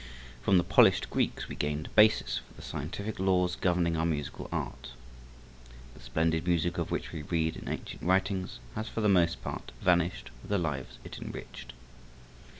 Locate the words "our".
3.95-4.03